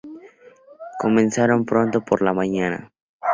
[0.99, 2.91] Comenzaron pronto por la mañana.